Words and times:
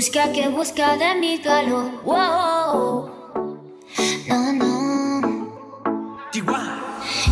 Busca 0.00 0.32
que 0.32 0.48
busca 0.48 0.96
de 0.96 1.14
mi 1.16 1.38
calor. 1.40 1.90
Wow. 2.04 3.10
No, 4.28 4.52
no. 4.54 5.52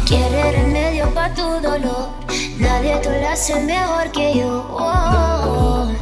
Quiere 0.06 0.52
remedio 0.52 1.08
para 1.14 1.32
tu 1.32 1.48
dolor. 1.62 2.10
Nadie 2.58 2.98
te 2.98 3.22
lo 3.22 3.28
hace 3.30 3.58
mejor 3.60 4.12
que 4.12 4.36
yo. 4.36 4.64
Wow. 4.68 5.96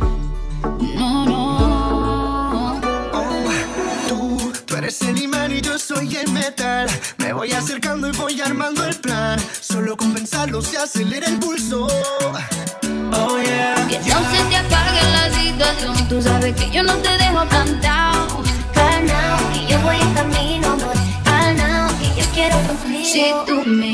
No, 0.97 1.25
no. 1.25 2.81
Oh, 3.13 3.53
tú, 4.09 4.53
tú 4.67 4.75
eres 4.75 5.01
el 5.03 5.23
imán 5.23 5.53
y 5.53 5.61
yo 5.61 5.79
soy 5.79 6.17
el 6.17 6.33
metal. 6.33 6.89
Me 7.19 7.33
voy 7.33 7.53
acercando 7.53 8.09
y 8.09 8.17
voy 8.17 8.41
armando 8.41 8.85
el 8.85 8.97
plan. 8.97 9.39
Solo 9.61 9.97
con 9.97 10.13
pensarlo 10.13 10.61
se 10.63 10.79
acelera 10.79 11.29
el 11.29 11.39
pulso. 11.39 11.87
Oh, 13.13 13.39
yeah. 13.41 13.87
Que 13.89 14.01
no 14.01 14.19
se 14.33 14.45
te 14.51 14.57
apague 14.57 15.03
la 15.13 15.16
Tú 16.09 16.23
sabes 16.23 16.55
que 16.55 16.71
yo 16.71 16.85
no 16.85 16.95
te 16.99 17.09
dejo 17.19 17.45
plantado. 17.47 18.43
Calmao, 18.73 19.39
que 19.53 19.67
yo 19.67 19.81
voy 19.81 19.97
en 19.97 20.15
camino, 20.15 20.77
voy 20.77 20.97
calmao, 21.25 21.89
que 21.99 22.21
yo 22.21 22.27
quiero 22.33 22.57
cumplir. 22.69 23.05
Si 23.05 23.33
tú 23.47 23.63
me 23.67 23.86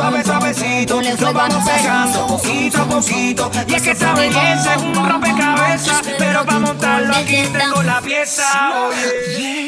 suave, 0.00 0.24
suavecito, 0.24 1.00
lo 1.02 1.32
vamos 1.32 1.62
pegando 1.68 2.26
poquito 2.26 2.82
a 2.82 2.84
poquito. 2.86 3.50
Y 3.68 3.74
es 3.74 3.82
que 3.82 3.90
esta 3.90 4.14
belleza 4.14 4.74
es 4.74 4.82
un 4.82 5.08
rompecabezas, 5.08 6.00
pero 6.18 6.44
para 6.44 6.58
montarlo 6.58 7.14
aquí 7.14 7.42
tengo 7.52 7.82
la 7.82 8.00
pieza. 8.00 8.44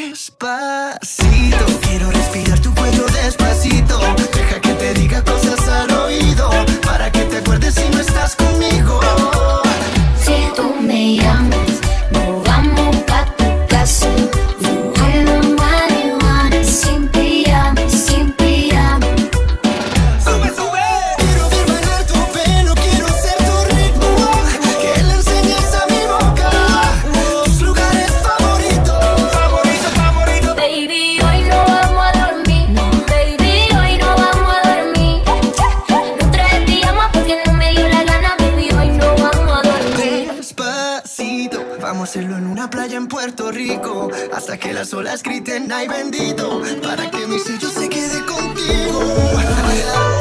Despacito, 0.09 1.65
quiero 1.81 2.09
respirar 2.11 2.59
tu 2.59 2.73
cuello 2.73 3.05
despacito. 3.05 3.99
Deja 4.33 4.59
que 4.59 4.73
te 4.73 4.93
diga 4.95 5.23
cosas 5.23 5.67
al 5.67 5.91
oído, 5.91 6.49
para 6.83 7.11
que 7.11 7.21
te 7.25 7.37
acuerdes 7.37 7.75
si 7.75 7.87
no 7.89 7.99
estás 7.99 8.35
hasta 44.53 44.67
que 44.67 44.73
las 44.73 44.93
olas 44.93 45.23
griten 45.23 45.71
ay 45.71 45.87
bendito 45.87 46.61
para 46.83 47.09
que 47.09 47.25
mi 47.25 47.39
sello 47.39 47.69
se 47.69 47.89
quede 47.89 48.23
contigo. 48.25 50.12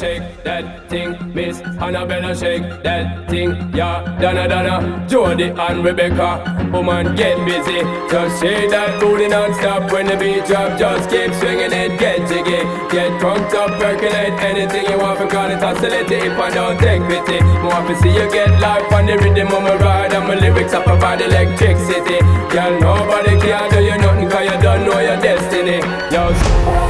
shake 0.00 0.44
that 0.44 0.88
thing, 0.88 1.12
Miss 1.34 1.60
Annabella 1.60 2.34
shake 2.34 2.64
that 2.82 3.28
thing, 3.28 3.50
yeah, 3.74 4.00
Donna 4.18 4.48
Donna, 4.48 5.06
Jody 5.06 5.52
and 5.52 5.84
Rebecca, 5.84 6.40
woman 6.72 7.14
get 7.14 7.36
busy, 7.44 7.84
just 8.08 8.40
shake 8.40 8.70
that 8.70 8.98
booty 8.98 9.28
non-stop 9.28 9.92
when 9.92 10.06
the 10.06 10.16
beat 10.16 10.46
drop, 10.46 10.78
just 10.78 11.10
keep 11.10 11.34
swinging 11.34 11.72
it, 11.72 12.00
get 12.00 12.16
jiggy, 12.26 12.64
get 12.88 13.12
drunk 13.20 13.52
up, 13.52 13.76
percolate 13.78 14.40
anything 14.40 14.88
you 14.88 14.96
want, 14.96 15.20
because 15.20 15.52
it's 15.52 15.62
oscillating 15.62 16.32
if 16.32 16.38
I 16.38 16.48
don't 16.48 16.78
take 16.80 17.02
pity, 17.04 17.44
more 17.60 17.84
to 17.84 17.94
see 18.00 18.14
you 18.16 18.24
get 18.32 18.58
life 18.58 18.90
on 18.92 19.04
the 19.04 19.18
rhythm 19.18 19.52
of 19.52 19.62
my 19.62 19.76
ride, 19.76 20.14
and 20.14 20.26
my 20.26 20.34
lyrics 20.34 20.72
up 20.72 20.86
about 20.86 21.20
electricity, 21.20 22.24
girl 22.48 22.72
nobody 22.80 23.36
can 23.36 23.68
do 23.68 23.84
you 23.84 23.98
nothing, 23.98 24.30
cause 24.30 24.48
you 24.48 24.56
don't 24.64 24.88
know 24.88 24.98
your 24.98 25.20
destiny, 25.20 25.76
yo. 26.08 26.89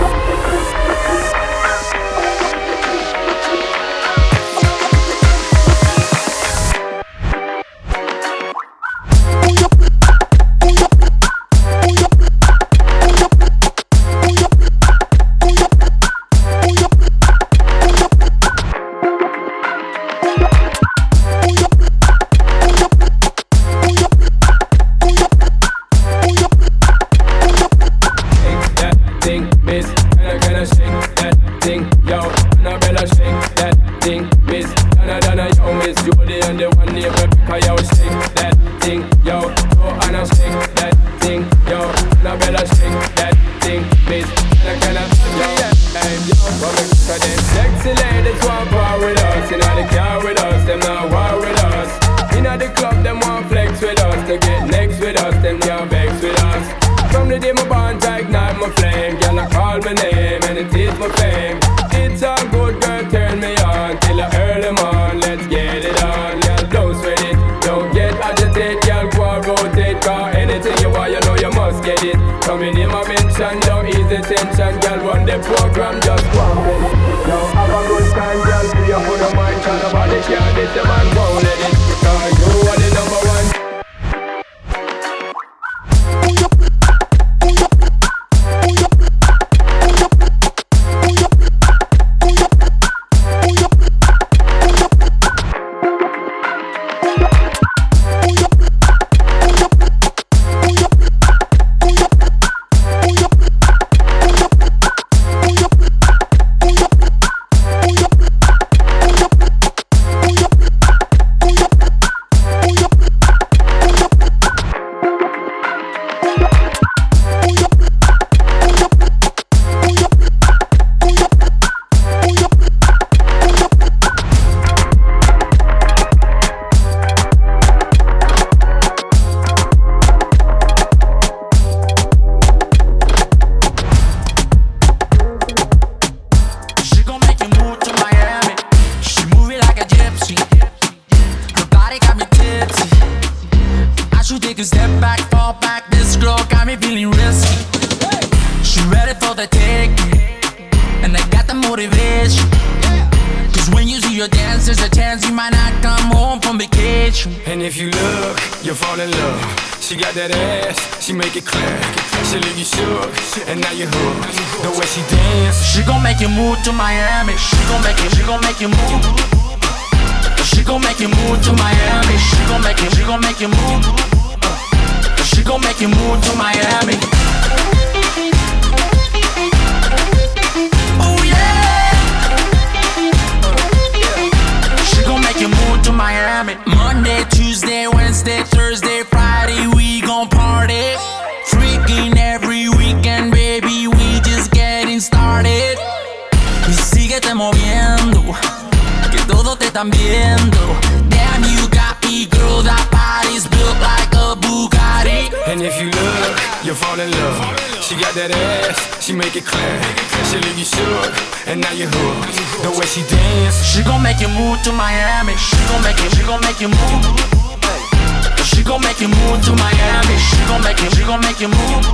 Make 219.01 219.09
you 219.09 219.17
move 219.17 219.43
to 219.45 219.53
Miami. 219.57 220.19
She 220.19 220.37
gon' 220.47 220.63
make 220.63 220.79
you, 220.83 220.91
she 220.91 221.03
gon' 221.05 221.21
make 221.23 221.41
you 221.41 221.49
move. 221.49 221.85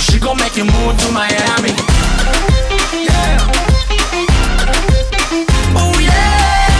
She 0.00 0.18
gon' 0.18 0.38
make 0.38 0.56
you 0.56 0.64
move 0.64 0.96
to 1.00 1.12
Miami. 1.12 1.70
Yeah. 3.04 3.38
Oh 5.76 5.92
yeah. 6.00 6.72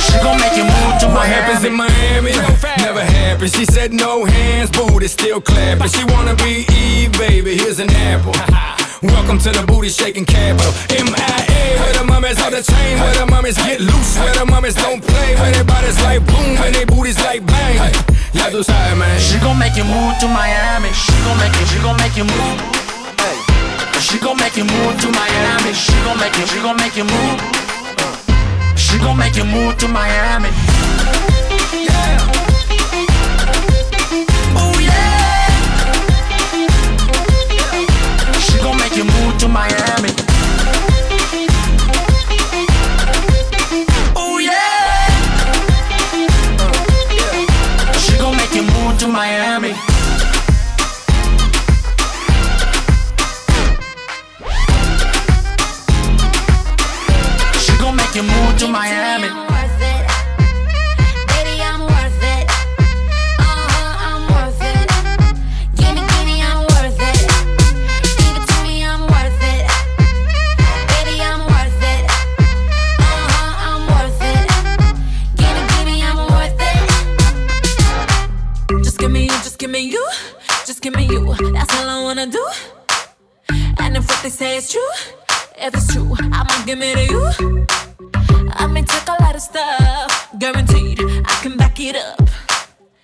She 0.00 0.18
gon' 0.22 0.40
make 0.40 0.56
you 0.56 0.64
move 0.64 0.98
to 1.00 1.06
what 1.08 1.26
happens 1.26 1.64
in 1.64 1.74
Miami 1.74 2.32
never 2.78 3.04
happens. 3.04 3.52
She 3.52 3.66
said 3.66 3.92
no 3.92 4.24
hands, 4.24 4.70
booty 4.70 5.08
still 5.08 5.40
clapping. 5.40 5.88
She 5.88 6.04
wanna 6.04 6.34
be 6.36 6.64
Eve, 6.72 7.12
baby. 7.12 7.58
Here's 7.58 7.78
an 7.78 7.90
apple. 7.90 8.32
Welcome 9.02 9.38
to 9.44 9.52
the 9.52 9.60
booty 9.66 9.90
shaking 9.90 10.24
capital. 10.24 10.72
MIA, 10.88 11.76
where 11.84 11.92
the 11.92 12.04
mummies 12.08 12.40
on 12.40 12.52
the 12.52 12.62
chain, 12.64 12.96
where 12.96 13.12
the 13.12 13.26
mummies 13.26 13.58
get 13.58 13.80
loose, 13.80 14.16
where 14.16 14.32
the 14.32 14.46
mummies 14.46 14.74
don't 14.74 15.04
play, 15.04 15.36
where 15.36 15.52
their 15.52 15.64
bodies 15.64 16.00
like 16.00 16.24
boom, 16.24 16.56
and 16.64 16.74
their 16.74 16.86
booties 16.86 17.20
like 17.20 17.44
bang. 17.44 17.92
Yeah, 18.32 18.48
those 18.48 18.66
high, 18.66 18.94
man. 18.96 19.20
She 19.20 19.36
gon' 19.38 19.58
make 19.58 19.76
you 19.76 19.84
move 19.84 20.16
to 20.24 20.28
Miami. 20.28 20.88
She 20.96 21.12
gon' 21.28 21.36
make 21.36 21.52
you, 21.60 21.66
she 21.68 21.78
gon' 21.84 21.96
make 22.00 22.16
you 22.16 22.24
move. 22.24 22.56
She 24.00 24.16
gon' 24.16 24.38
make 24.40 24.56
you 24.56 24.64
move 24.64 24.96
to 25.04 25.08
Miami. 25.12 25.72
She 25.76 25.92
gon' 26.00 26.16
make 26.16 26.32
you, 26.40 26.46
she 26.48 26.58
gon' 26.64 26.76
make 26.80 26.96
you 26.96 27.04
move. 27.04 27.36
She 28.80 28.96
gon' 28.96 29.18
make 29.18 29.36
you 29.36 29.44
move 29.44 29.76
to 29.76 29.88
Miami. 29.88 30.48
Move 39.56 39.68
to 39.68 39.85
say 84.36 84.58
it's 84.58 84.70
true, 84.70 84.82
if 85.56 85.72
it's 85.72 85.94
true, 85.94 86.14
I'ma 86.20 86.64
give 86.66 86.82
it 86.82 86.94
to 86.96 87.04
you. 87.10 87.66
I 88.52 88.66
may 88.66 88.82
take 88.82 89.08
a 89.08 89.16
lot 89.22 89.34
of 89.34 89.40
stuff, 89.40 90.28
guaranteed 90.38 91.00
I 91.00 91.34
can 91.42 91.56
back 91.56 91.80
it 91.80 91.96
up. 91.96 92.20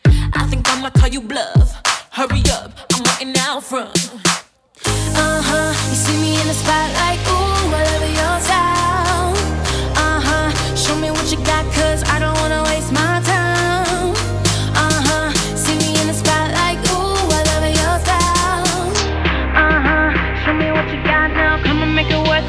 I 0.04 0.46
think 0.50 0.68
I'ma 0.68 0.90
call 0.90 1.08
you 1.08 1.22
bluff. 1.22 1.80
Hurry 2.10 2.42
up, 2.52 2.72
I'm 2.92 3.02
waiting 3.04 3.34
out 3.40 3.64
front. 3.64 3.96
Uh 4.84 5.40
huh. 5.48 5.72
You 5.88 5.96
see 5.96 6.20
me 6.20 6.38
in 6.38 6.46
the 6.48 6.52
spotlight, 6.52 7.20
ooh, 7.32 7.41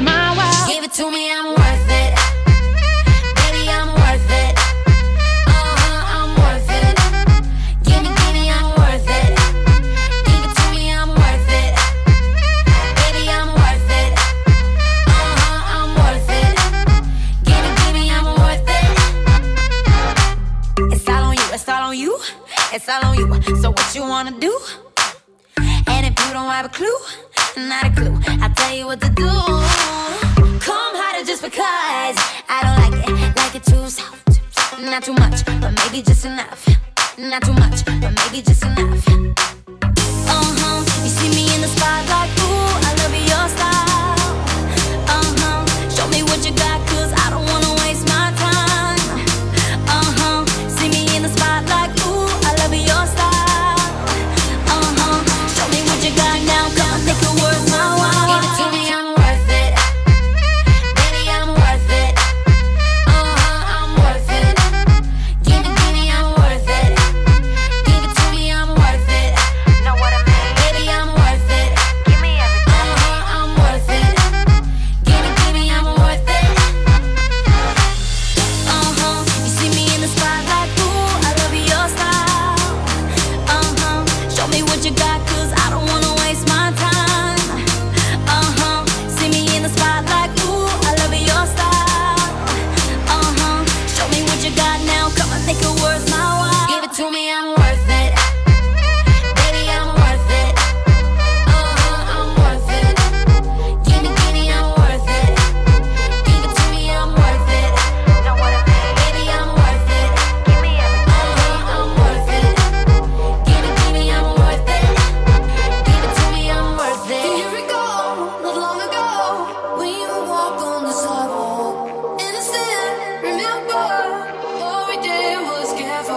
my 0.00 0.34
while. 0.36 0.68
Give 0.68 0.84
it 0.84 0.92
to 0.92 1.10
me, 1.10 1.32
I'm 1.32 1.48
worth 1.50 1.63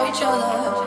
each 0.10 0.22
other. 0.22 0.87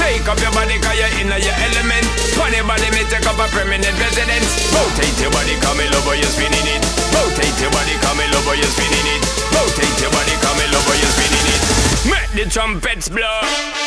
Take 0.00 0.24
up 0.24 0.40
your 0.40 0.50
body, 0.56 0.80
cause 0.80 0.96
you're 0.96 1.12
in 1.20 1.28
your 1.28 1.56
element. 1.68 2.06
Funny 2.32 2.64
body, 2.64 2.88
me 2.96 3.04
take 3.12 3.28
up 3.28 3.36
a 3.36 3.46
permanent 3.52 3.92
residence. 4.00 4.48
Rotate 4.72 5.20
your 5.20 5.30
body, 5.30 5.60
come 5.60 5.76
in 5.84 5.92
over, 5.92 6.16
you're 6.16 6.32
spinning 6.32 6.64
it. 6.64 6.80
Rotate 7.12 7.60
your 7.60 7.70
body, 7.70 7.94
come 8.00 8.16
in 8.24 8.32
over, 8.32 8.56
you're 8.56 8.72
spinning 8.72 9.06
it. 9.12 9.22
Rotate 9.52 10.00
your 10.00 10.10
body, 10.10 10.34
come 10.40 10.56
in 10.64 10.72
over, 10.72 10.96
you're 10.96 11.14
spinning 11.14 11.46
it. 11.52 11.60
Make 12.08 12.32
the 12.32 12.48
trumpets 12.48 13.12
blow 13.12 13.79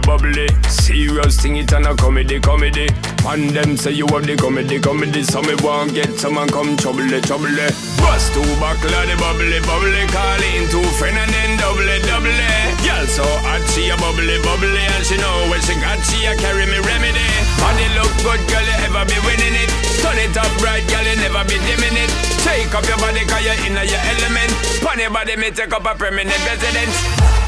bubbly, 0.00 0.46
bubbly. 0.46 0.68
Serious 0.68 1.40
thing, 1.40 1.56
it 1.56 1.72
and 1.72 1.86
a 1.86 1.94
comedy, 1.96 2.40
comedy. 2.40 2.88
And 3.26 3.50
them 3.50 3.76
say 3.76 3.92
you 3.92 4.06
have 4.08 4.26
the 4.26 4.36
comedy, 4.36 4.80
comedy. 4.80 5.22
So 5.22 5.42
me 5.42 5.54
want 5.62 5.94
get 5.94 6.06
some 6.18 6.36
someone 6.36 6.48
come 6.48 6.76
trouble, 6.76 7.08
trouble. 7.22 7.52
Bust 8.00 8.32
two 8.34 8.42
buckle 8.60 8.90
the 8.90 9.16
bubbly, 9.18 9.60
bubbly. 9.64 10.04
Call 10.12 10.42
in 10.42 10.68
two 10.70 10.82
friend 10.98 11.16
and 11.16 11.30
then 11.30 11.58
double, 11.58 11.86
double. 12.06 12.40
Girl 12.84 13.06
so 13.06 13.24
hot, 13.44 13.62
she 13.72 13.88
a 13.88 13.96
bubbly, 13.96 14.38
bubbly. 14.42 14.82
And 14.96 15.04
she 15.06 15.16
know 15.16 15.48
when 15.48 15.60
she 15.62 15.74
got, 15.80 16.00
she 16.04 16.26
a 16.26 16.34
carry 16.36 16.66
me 16.66 16.78
remedy. 16.82 17.26
Body 17.60 17.86
look 17.96 18.12
good, 18.24 18.42
girl, 18.50 18.66
you 18.66 18.76
ever 18.86 19.04
be 19.06 19.18
winning 19.24 19.56
it. 19.56 19.70
Turn 20.02 20.18
it 20.18 20.36
up 20.36 20.52
right, 20.60 20.84
girl, 20.90 21.04
you 21.04 21.16
never 21.22 21.44
be 21.48 21.56
dimming 21.64 21.96
it. 21.96 22.10
Take 22.44 22.72
up 22.74 22.84
your 22.86 22.98
body, 22.98 23.24
cause 23.26 23.44
you're 23.44 23.58
in 23.64 23.76
your 23.76 24.02
element. 24.02 24.50
Pon 24.82 24.98
your 24.98 25.10
body, 25.10 25.36
me 25.36 25.50
take 25.50 25.72
up 25.72 25.86
a 25.86 25.94
permanent 25.94 26.40
residence. 26.46 27.45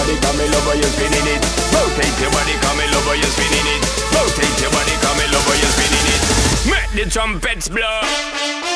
Body, 0.00 0.16
come 0.20 0.40
in 0.40 0.54
over, 0.54 0.74
you're 0.76 0.94
spinning 0.96 1.26
it. 1.28 1.40
Rotate 1.72 2.16
your 2.20 2.30
body, 2.30 2.54
come 2.64 2.80
in 2.80 2.94
over, 2.94 3.14
you're 3.16 3.34
spinning 3.36 3.66
it. 3.68 3.82
Rotate 4.16 4.60
your 4.60 4.72
body, 4.72 4.94
come 5.04 5.20
in 5.20 5.34
over, 5.34 5.56
you're 5.60 5.74
spinning 5.76 6.06
it. 6.14 6.20
Make 6.72 7.04
the 7.04 7.10
trumpets 7.10 7.68
blow. 7.68 8.69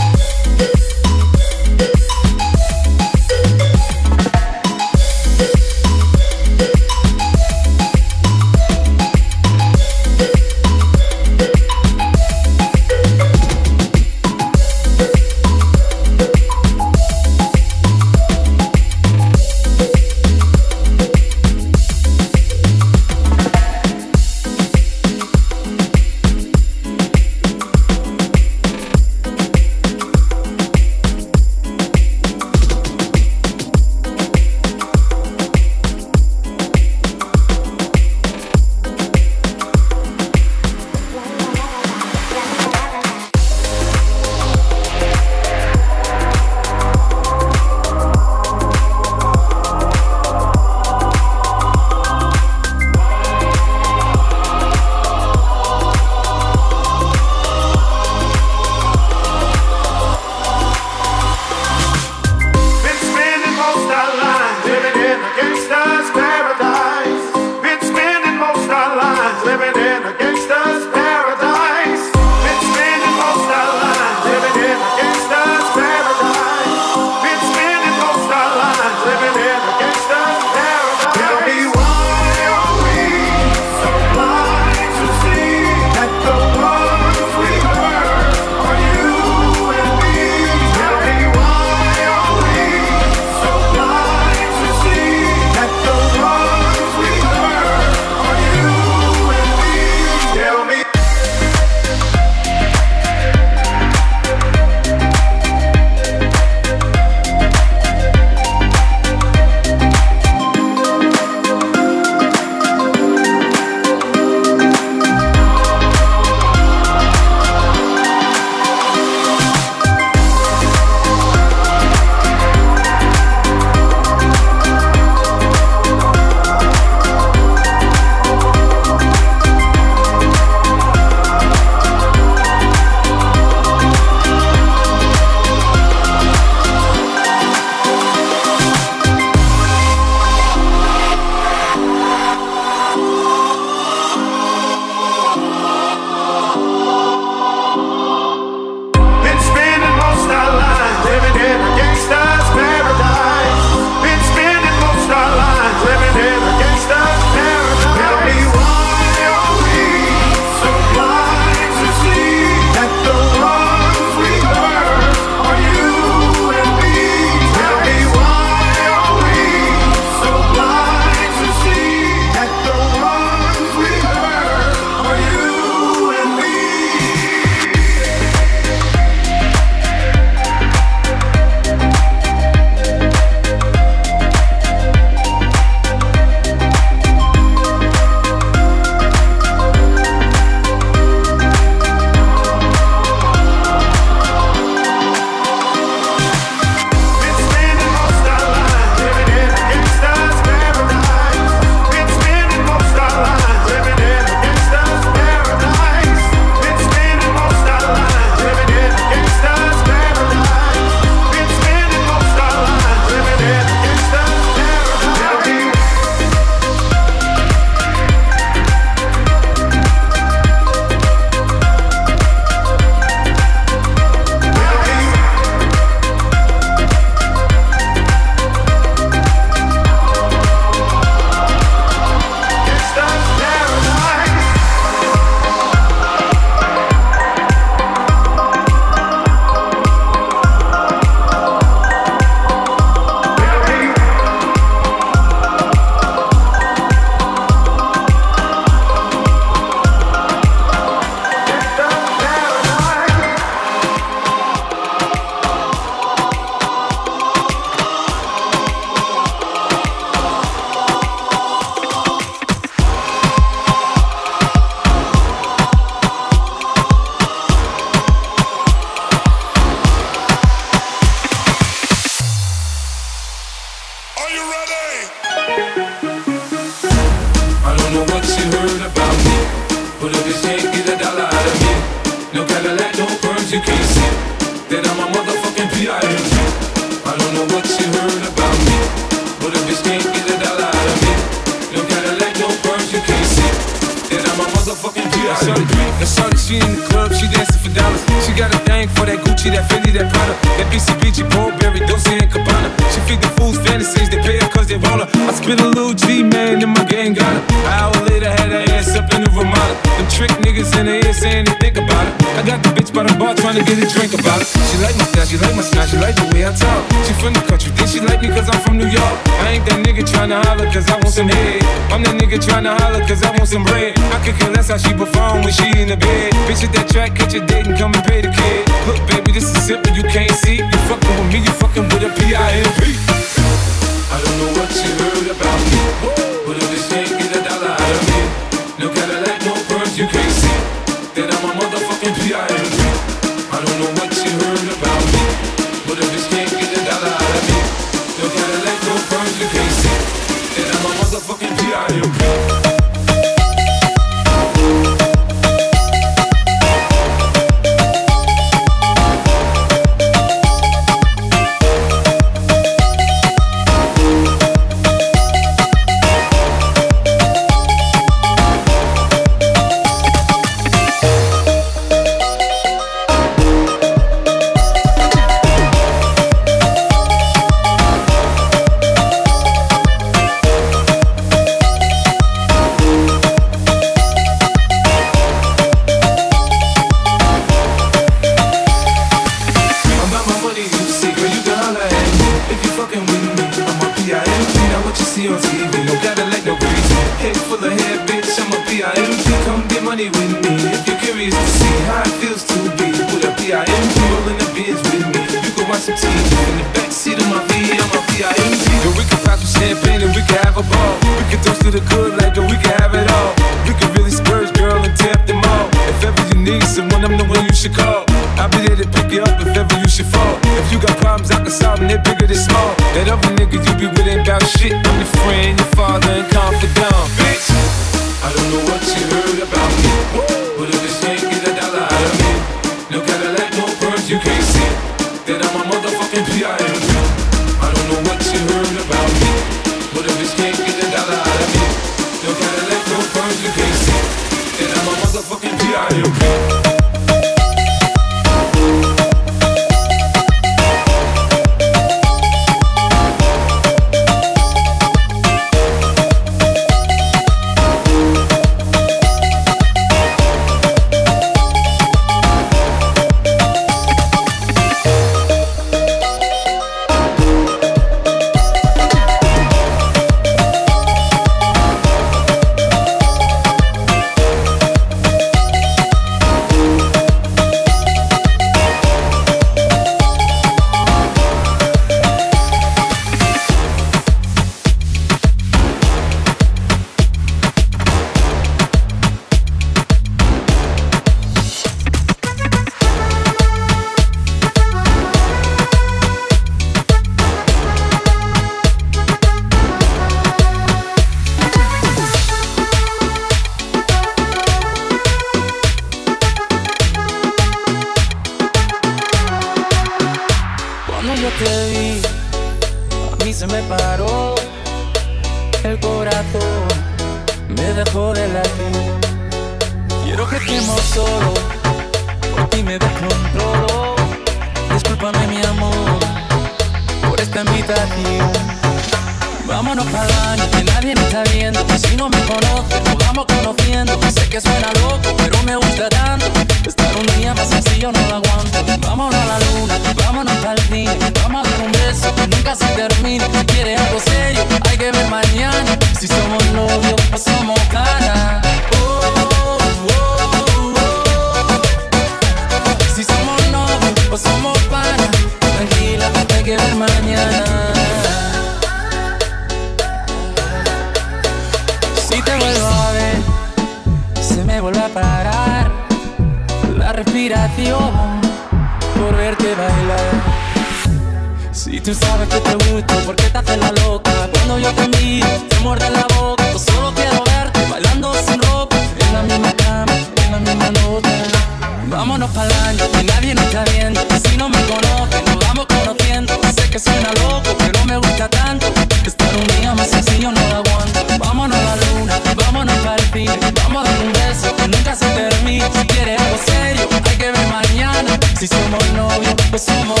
novio, 599.08 599.34
pues 599.50 599.62
somos 599.62 600.00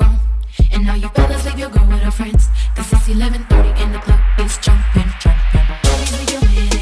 grown. 0.00 0.18
And 0.72 0.84
now 0.86 0.94
you 0.94 1.08
fellas 1.10 1.44
leave 1.44 1.58
your 1.58 1.70
girl 1.70 1.86
with 1.86 2.00
her 2.00 2.10
friends. 2.10 2.48
Cause 2.74 2.92
it's 2.92 3.08
11.30 3.08 3.80
and 3.82 3.94
the 3.94 3.98
club 3.98 4.20
is 4.38 4.58
jumping, 4.58 5.10
jumping. 5.20 5.66
Baby, 5.84 6.32
you 6.32 6.79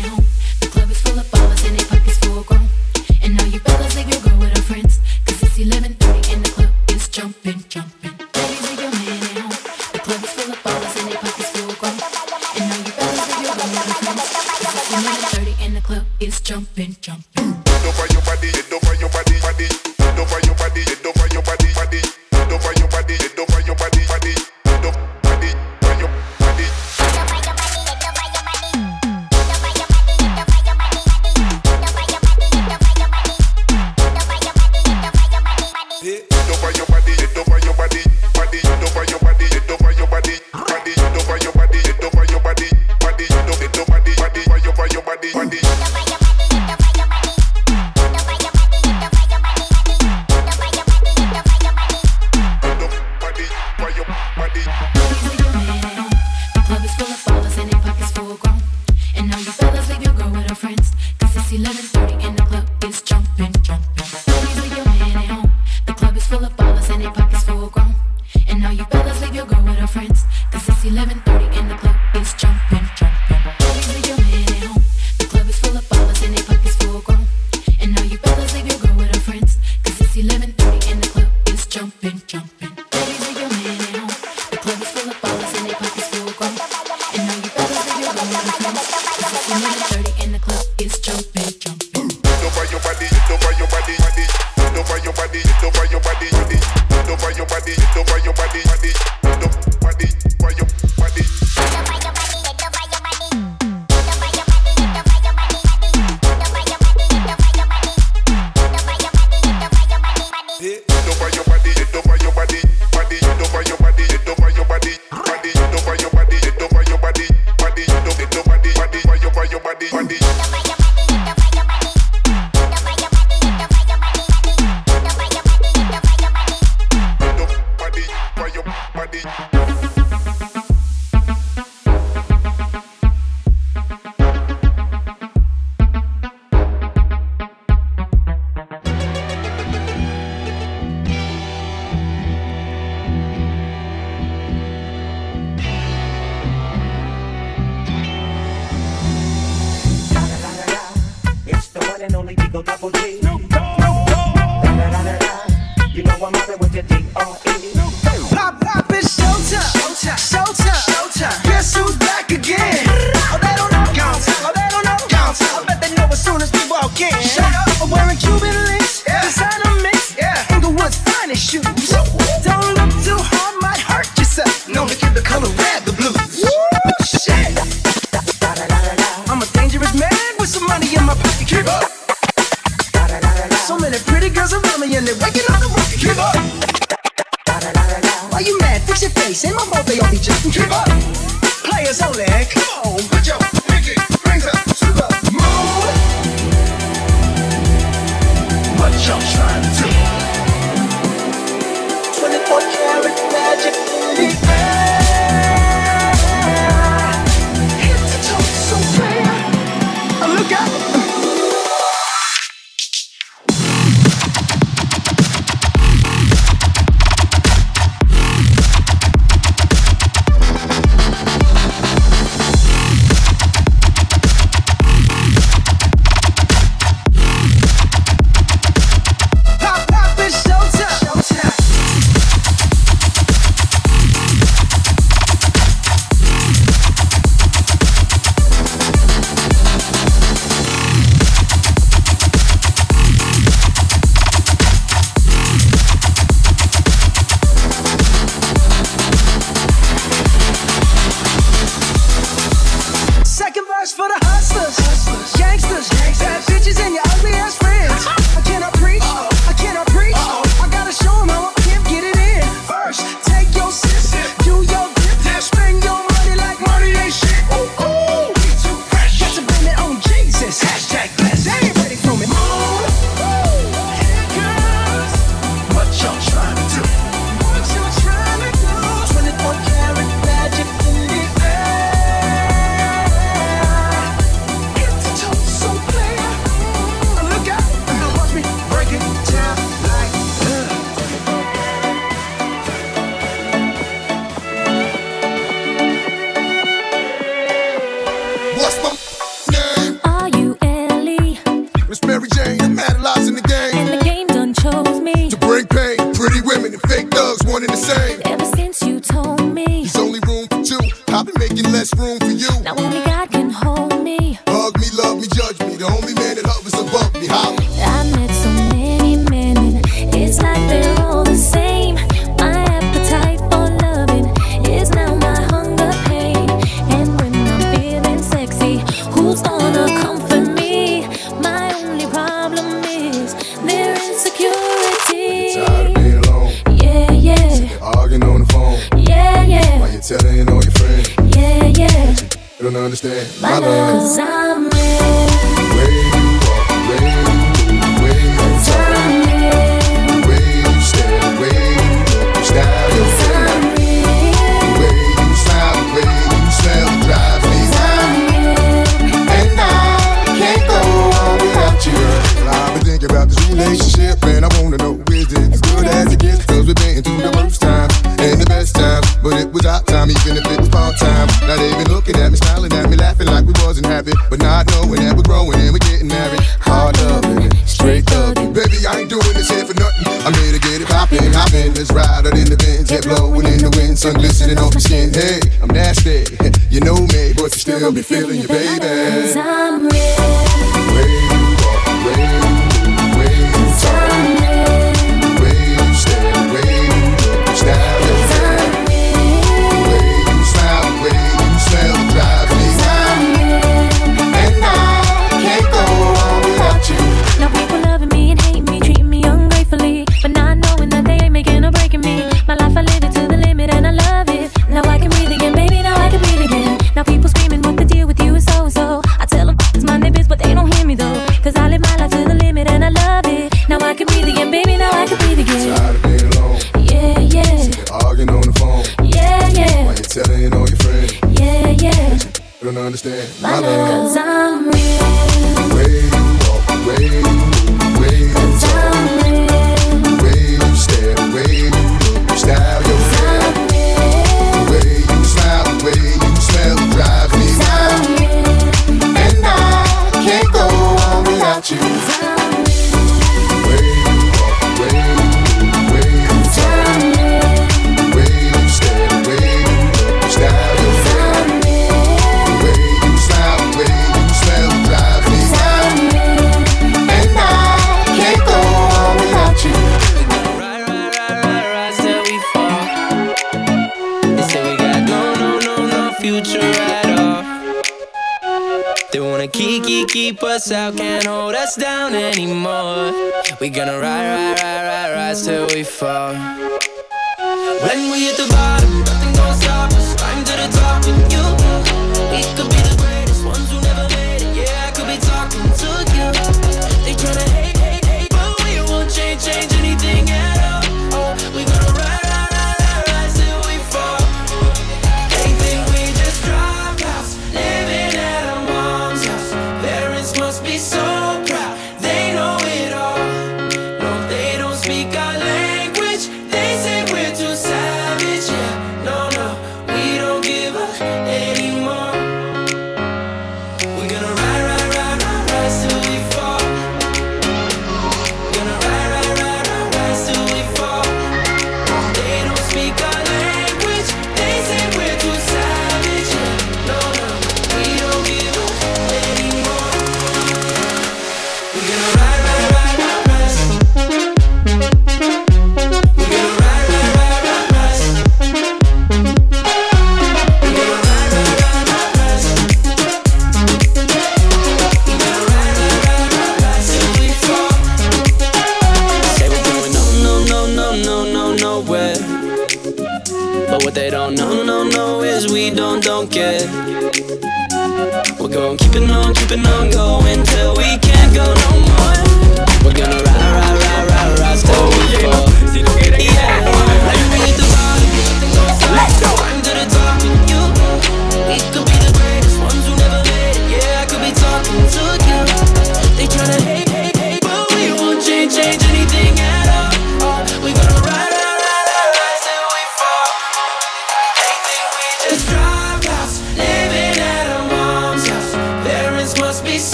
sun 383.99 384.15
glistening 384.15 384.59
off 384.59 384.73
your 384.75 384.81
skin. 384.81 385.13
Hey, 385.13 385.41
I'm 385.61 385.69
nasty. 385.69 386.25
You 386.71 386.81
know 386.81 386.97
me, 386.97 387.33
but 387.33 387.51
you 387.55 387.61
still 387.61 387.91
be 387.91 388.03
feeling 388.03 388.41
your 388.41 388.49
baby. 388.49 389.33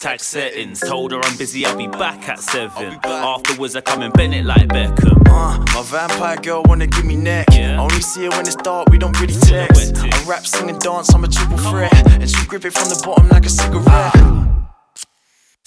Hashtag 0.00 0.20
settings. 0.20 0.80
Told 0.80 1.12
her 1.12 1.20
I'm 1.22 1.36
busy, 1.36 1.64
I'll 1.66 1.76
be 1.76 1.86
back 1.86 2.28
at 2.28 2.38
seven. 2.40 2.98
Afterwards, 3.04 3.76
I 3.76 3.80
come 3.80 4.02
and 4.02 4.12
bend 4.12 4.34
it 4.34 4.44
like 4.44 4.68
Beckham. 4.68 5.22
Uh, 5.26 5.58
my 5.74 5.82
vampire 5.84 6.36
girl 6.36 6.62
wanna 6.64 6.86
give 6.86 7.04
me 7.04 7.16
neck. 7.16 7.48
Yeah. 7.52 7.80
Only 7.80 8.00
see 8.00 8.24
her 8.24 8.30
when 8.30 8.40
it's 8.40 8.56
dark, 8.56 8.88
we 8.90 8.98
don't 8.98 9.18
really 9.20 9.34
text. 9.34 9.96
I 9.98 10.24
rap, 10.24 10.46
sing, 10.46 10.70
and 10.70 10.80
dance, 10.80 11.12
I'm 11.14 11.24
a 11.24 11.28
triple 11.28 11.58
threat. 11.58 12.12
And 12.12 12.28
she 12.28 12.46
grip 12.46 12.64
it 12.64 12.72
from 12.72 12.88
the 12.88 13.00
bottom 13.04 13.28
like 13.28 13.46
a 13.46 13.50
cigarette. 13.50 14.59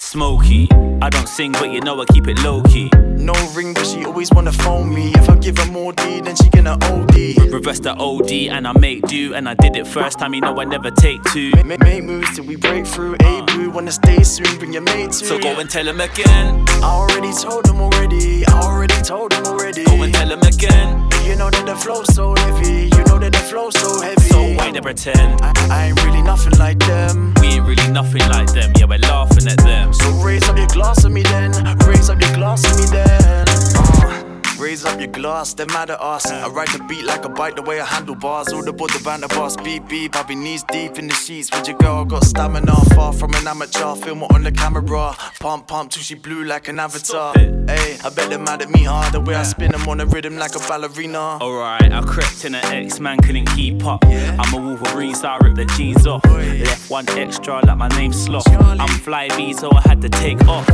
Smoky, 0.04 0.68
I 1.00 1.08
don't 1.08 1.26
sing, 1.26 1.52
but 1.52 1.72
you 1.72 1.80
know 1.80 1.98
I 1.98 2.04
keep 2.04 2.28
it 2.28 2.38
low 2.40 2.62
key. 2.64 2.90
No 3.16 3.32
ring, 3.54 3.72
but 3.72 3.86
she 3.86 4.04
always 4.04 4.30
wanna 4.30 4.52
phone 4.52 4.94
me. 4.94 5.10
If 5.14 5.30
I 5.30 5.36
give 5.36 5.56
her 5.56 5.72
more 5.72 5.94
D, 5.94 6.20
then 6.20 6.36
she 6.36 6.50
gonna 6.50 6.76
OD. 6.82 7.50
Reverse 7.50 7.80
the 7.80 7.96
OD 7.98 8.50
and 8.50 8.68
I 8.68 8.78
make 8.78 9.00
do. 9.06 9.34
And 9.34 9.48
I 9.48 9.54
did 9.54 9.76
it 9.76 9.86
first 9.86 10.18
time, 10.18 10.34
you 10.34 10.42
know 10.42 10.60
I 10.60 10.64
never 10.64 10.90
take 10.90 11.24
two. 11.32 11.52
Make, 11.64 11.80
make 11.80 12.04
moves 12.04 12.36
till 12.36 12.44
we 12.44 12.54
break 12.54 12.86
through. 12.86 13.16
A 13.22 13.38
uh. 13.38 13.46
boo, 13.46 13.70
wanna 13.70 13.92
stay 13.92 14.22
soon, 14.22 14.58
bring 14.58 14.74
your 14.74 14.82
mate 14.82 15.10
too. 15.10 15.24
So 15.24 15.38
go 15.38 15.58
and 15.58 15.70
tell 15.70 15.88
him 15.88 16.00
again. 16.00 16.64
I 16.82 16.82
already 16.82 17.32
told 17.32 17.66
him 17.66 17.80
already. 17.80 18.46
I 18.46 18.60
already 18.60 19.00
told 19.02 19.32
him 19.32 19.46
already. 19.46 19.84
Go 19.84 20.02
and 20.02 20.12
tell 20.12 20.30
him 20.30 20.42
again. 20.42 21.13
You 21.24 21.36
know 21.36 21.50
that 21.50 21.66
the 21.66 21.74
flow 21.74 22.02
so 22.04 22.34
heavy. 22.36 22.90
You 22.96 23.04
know 23.04 23.18
that 23.18 23.32
the 23.32 23.38
flow 23.38 23.70
so 23.70 24.00
heavy. 24.00 24.20
So 24.28 24.42
why 24.54 24.70
they 24.70 24.80
pretend? 24.80 25.40
I, 25.42 25.52
I 25.70 25.86
ain't 25.86 26.04
really 26.04 26.22
nothing 26.22 26.58
like 26.58 26.78
them. 26.78 27.34
We 27.40 27.48
ain't 27.48 27.66
really 27.66 27.90
nothing 27.90 28.20
like 28.28 28.52
them, 28.52 28.72
yeah, 28.78 28.86
we're 28.86 28.98
laughing 28.98 29.48
at 29.48 29.58
them. 29.58 29.92
So 29.92 30.10
raise 30.22 30.48
up 30.48 30.56
your 30.56 30.66
glass 30.68 31.04
at 31.04 31.12
me 31.12 31.22
then. 31.22 31.52
Raise 31.86 32.10
up 32.10 32.20
your 32.20 32.34
glass 32.34 32.64
at 32.64 32.76
me 32.78 32.86
then. 32.86 33.44
Uh, 33.48 34.23
Raise 34.58 34.84
up 34.84 34.98
your 35.00 35.08
glass, 35.08 35.52
they're 35.52 35.66
mad 35.66 35.90
at 35.90 36.00
us. 36.00 36.26
I 36.26 36.48
ride 36.48 36.68
the 36.68 36.82
beat 36.84 37.04
like 37.04 37.24
a 37.24 37.28
bike, 37.28 37.56
the 37.56 37.62
way 37.62 37.80
I 37.80 37.84
handle 37.84 38.14
bars. 38.14 38.52
All 38.52 38.66
aboard 38.68 38.90
the 38.90 39.02
band 39.02 39.24
of 39.24 39.30
boss, 39.30 39.56
beep 39.56 39.88
beep. 39.88 40.14
I 40.16 40.22
be 40.22 40.34
knees 40.34 40.62
deep 40.64 40.98
in 40.98 41.08
the 41.08 41.14
sheets 41.14 41.50
with 41.50 41.66
your 41.68 41.76
girl. 41.76 42.04
Got 42.04 42.24
stamina, 42.24 42.74
far 42.94 43.12
from 43.12 43.34
an 43.34 43.46
amateur. 43.46 43.94
Film 43.96 44.22
it 44.22 44.32
on 44.32 44.42
the 44.42 44.52
camera. 44.52 45.14
Pump, 45.40 45.66
pump 45.66 45.90
till 45.90 46.02
she 46.02 46.14
blue 46.14 46.44
like 46.44 46.68
an 46.68 46.78
avatar. 46.78 47.34
Hey, 47.36 47.98
I 48.04 48.10
bet 48.10 48.30
they're 48.30 48.38
mad 48.38 48.62
at 48.62 48.70
me 48.70 48.84
hard. 48.84 49.12
The 49.12 49.20
way 49.20 49.34
I 49.34 49.42
spin 49.42 49.72
them 49.72 49.88
on 49.88 49.98
the 49.98 50.06
rhythm 50.06 50.36
like 50.36 50.54
a 50.54 50.60
ballerina. 50.60 51.38
Alright, 51.40 51.92
I 51.92 52.00
crept 52.02 52.44
in 52.44 52.54
an 52.54 52.64
X 52.64 53.00
man 53.00 53.18
couldn't 53.18 53.46
keep 53.46 53.84
up. 53.84 54.04
I'm 54.04 54.54
a 54.54 54.56
Wolverine, 54.56 55.14
so 55.14 55.28
I 55.28 55.38
ripped 55.38 55.56
the 55.56 55.66
jeans 55.76 56.06
off. 56.06 56.24
Left 56.24 56.90
one 56.90 57.08
extra 57.10 57.64
like 57.66 57.76
my 57.76 57.88
name's 57.88 58.22
Sloth. 58.24 58.48
I'm 58.48 58.88
fly 59.00 59.28
B, 59.36 59.52
so 59.52 59.70
I 59.72 59.80
had 59.80 60.00
to 60.02 60.08
take 60.08 60.40
off. 60.46 60.68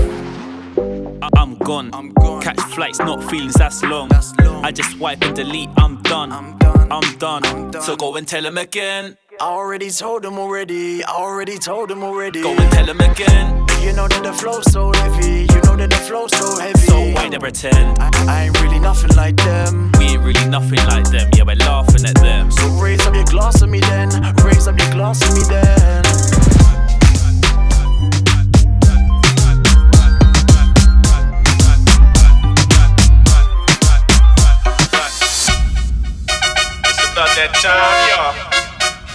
I- 0.76 1.28
I'm 1.36 1.56
gone. 1.58 1.90
Catch 2.40 2.60
flights, 2.74 2.98
not 2.98 3.22
feelings, 3.30 3.54
that's 3.54 3.82
long. 3.82 4.10
I 4.62 4.72
just 4.72 4.98
wipe 4.98 5.22
and 5.22 5.34
delete, 5.34 5.68
I'm 5.76 6.00
done. 6.02 6.32
I'm 6.32 6.58
done. 7.18 7.44
i'm 7.46 7.70
done 7.70 7.82
So 7.82 7.96
go 7.96 8.16
and 8.16 8.26
tell 8.26 8.44
him 8.44 8.58
again. 8.58 9.16
I 9.40 9.44
already 9.44 9.90
told 9.90 10.22
them 10.22 10.38
already. 10.38 11.04
I 11.04 11.12
already 11.12 11.58
told 11.58 11.88
them 11.88 12.02
already. 12.02 12.42
Go 12.42 12.50
and 12.50 12.72
tell 12.72 12.86
him 12.86 13.00
again. 13.00 13.66
You 13.82 13.92
know 13.92 14.06
that 14.08 14.22
the 14.22 14.32
flow's 14.32 14.70
so 14.70 14.92
heavy. 14.94 15.46
You 15.52 15.60
know 15.62 15.76
that 15.76 15.90
the 15.90 15.96
flow's 15.96 16.36
so 16.36 16.58
heavy. 16.60 16.78
So 16.78 17.00
why 17.12 17.28
they 17.28 17.38
pretend? 17.38 17.98
I, 17.98 18.10
I 18.28 18.44
ain't 18.44 18.60
really 18.60 18.78
nothing 18.78 19.14
like 19.16 19.36
them. 19.36 19.92
We 19.98 20.06
ain't 20.06 20.22
really 20.22 20.46
nothing 20.48 20.78
like 20.88 21.10
them, 21.10 21.30
yeah, 21.36 21.44
we're 21.44 21.56
laughing 21.56 22.04
at 22.06 22.16
them. 22.16 22.50
So 22.50 22.68
raise 22.80 23.00
up 23.06 23.14
your 23.14 23.24
glass 23.24 23.62
at 23.62 23.68
me 23.68 23.80
then. 23.80 24.08
Raise 24.44 24.66
up 24.68 24.78
your 24.78 24.90
glass 24.90 25.22
at 25.22 25.32
me 25.34 25.42
then. 25.48 26.49
That 37.40 37.56
time, 37.56 38.04
y'all. 38.12 38.36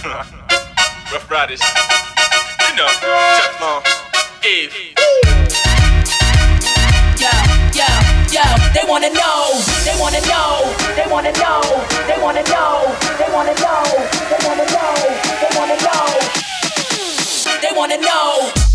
Ruff 1.14 1.30
Ryders. 1.30 1.62
You 1.62 2.74
know, 2.74 2.90
Teflon, 3.38 3.86
Eve. 4.42 4.74
Yo, 7.22 7.30
yo, 7.70 7.86
yo, 8.34 8.42
they 8.74 8.82
wanna 8.90 9.14
know, 9.14 9.62
they 9.86 9.94
wanna 10.02 10.18
know, 10.26 10.58
they 10.98 11.06
wanna 11.06 11.30
know, 11.38 11.62
they 12.10 12.18
wanna 12.18 12.42
know, 12.50 12.90
they 13.14 13.30
wanna 13.30 13.54
know, 13.62 13.86
they 14.26 14.42
wanna 14.42 14.66
know, 14.74 14.90
they 15.38 15.54
wanna 15.54 15.78
know, 15.86 16.10
they 17.62 17.70
wanna 17.78 17.96
know. 18.02 18.50
Eve. 18.50 18.65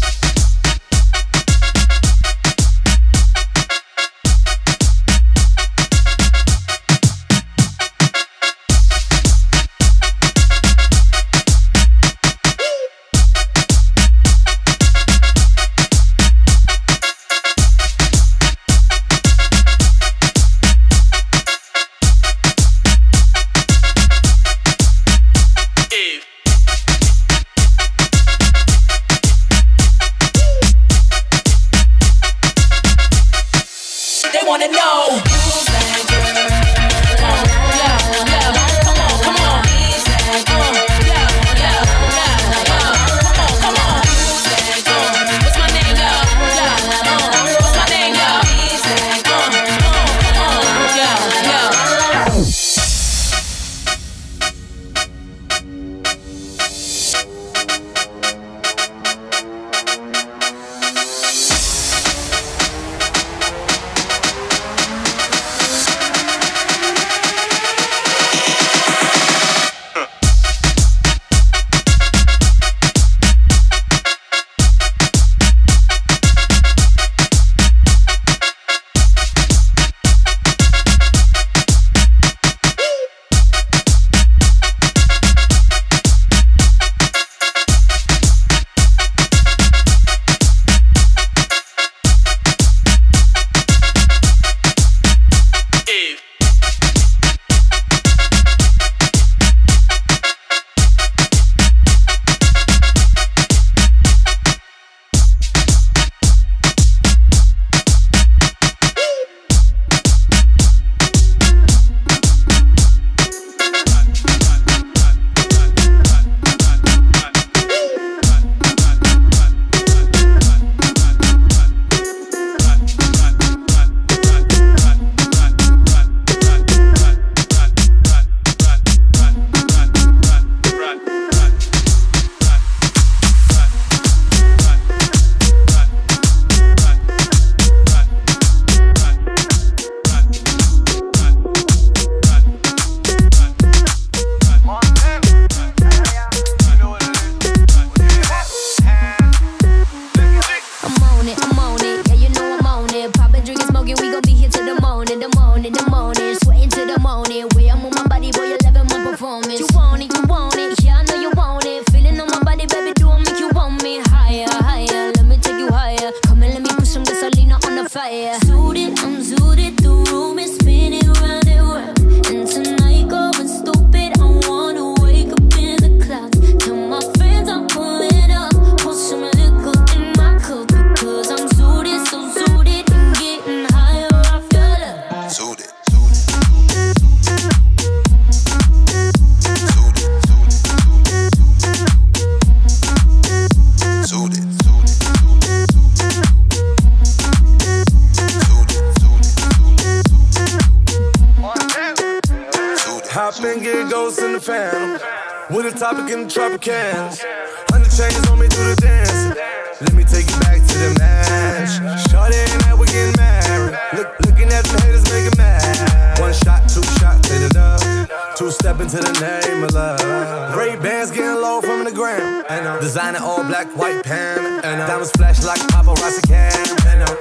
Into 218.82 218.98
the 218.98 219.14
name 219.22 219.64
of 219.64 219.74
love? 219.76 220.58
Ray-Bans 220.58 221.12
getting 221.12 221.40
low 221.40 221.62
from 221.62 221.84
the 221.84 221.92
ground. 221.92 222.46
Designer 222.82 223.20
all 223.22 223.44
black, 223.44 223.68
white 223.78 224.04
pan. 224.04 224.60
Diamonds 224.64 225.12
flash 225.12 225.44
like 225.44 225.60
paparazzi 225.70 226.28
can. 226.28 226.52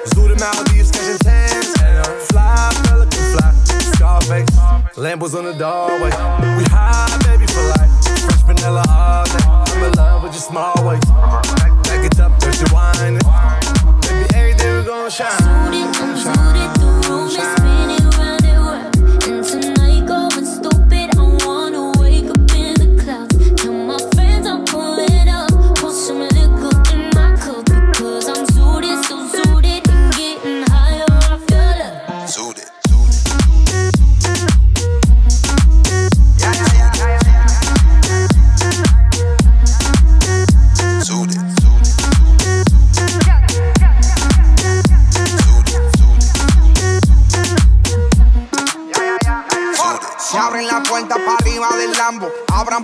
Zoot 0.09 0.31
him 0.31 0.41
out, 0.41 0.57
catching 0.65 1.19
tans. 1.19 1.69
Fly, 2.29 2.71
pelican 2.85 3.21
fly. 3.37 3.53
Scarface, 3.93 4.49
Lambos 4.97 5.35
on 5.37 5.45
the 5.45 5.53
doorway. 5.53 6.09
We 6.57 6.65
high, 6.73 7.13
baby, 7.29 7.47
for 7.47 7.61
life. 7.77 7.93
Fresh 8.25 8.43
vanilla 8.49 8.83
all 8.89 9.25
day. 9.27 9.45
I'm 9.45 9.85
in 9.85 9.93
love 9.93 10.23
with 10.23 10.33
your 10.33 10.41
small 10.41 10.75
waist. 10.89 11.09
Back, 11.13 12.05
it 12.07 12.19
up, 12.19 12.39
dirty 12.41 12.73
wine. 12.73 13.19
Baby, 14.01 14.35
everything 14.35 14.77
we 14.79 14.85
gon' 14.85 15.11
shine. 15.11 15.37
shine. 16.17 16.80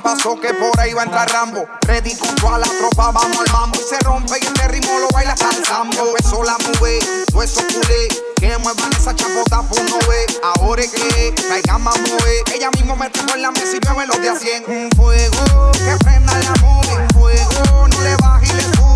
trampa, 0.01 0.23
so 0.23 0.39
que 0.41 0.53
por 0.55 0.79
ahí 0.81 0.93
va 0.93 1.03
a 1.03 1.05
entrar 1.05 1.31
Rambo. 1.31 1.67
Ready 1.87 2.15
junto 2.15 2.53
a 2.53 2.59
la 2.59 2.67
tropa, 2.67 3.11
vamos 3.13 3.39
al 3.39 3.53
mambo. 3.53 3.79
Y 3.79 3.83
se 3.83 3.99
rompe 4.01 4.39
y 4.41 4.45
este 4.45 4.69
ritmo 4.69 4.99
lo 4.99 5.09
baila 5.09 5.33
hasta 5.33 5.51
el 5.51 5.65
sambo. 5.65 6.17
Eso 6.19 6.43
la 6.43 6.57
mueve, 6.59 6.99
no 7.33 7.43
eso 7.43 7.61
culé. 7.73 8.09
Que 8.37 8.59
muevan 8.59 8.93
esa 8.93 9.15
chapota, 9.15 9.63
por 9.63 9.83
no 9.83 9.99
ve. 10.09 10.27
Ahora 10.43 10.83
es 10.83 10.91
que 10.91 11.35
caigan 11.49 11.83
más 11.83 11.99
mueve. 11.99 12.43
Ella 12.55 12.71
mismo 12.71 12.97
me 12.97 13.11
tocó 13.11 13.35
en 13.35 13.43
la 13.43 13.51
mesa 13.51 13.77
y 13.77 13.81
mueve 13.87 14.07
los 14.07 14.21
de 14.21 14.29
a 14.29 14.37
100. 14.37 14.65
Un 14.67 14.91
fuego 14.97 15.73
que 15.73 16.05
prenda 16.05 16.33
la 16.39 16.55
mueve. 16.63 17.03
Un 17.03 17.09
fuego, 17.11 17.89
no 17.89 18.01
le 18.03 18.17
baje 18.17 18.47
y 18.47 18.57
le 18.57 18.63
sube. 18.63 18.96